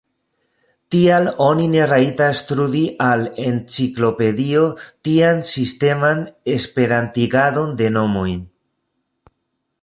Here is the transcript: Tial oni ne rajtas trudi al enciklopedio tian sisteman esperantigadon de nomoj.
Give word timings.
Tial 0.93 1.27
oni 1.47 1.65
ne 1.73 1.83
rajtas 1.91 2.41
trudi 2.51 2.81
al 3.07 3.21
enciklopedio 3.49 4.63
tian 5.09 5.45
sisteman 5.51 6.25
esperantigadon 6.57 7.77
de 7.83 7.93
nomoj. 8.01 8.29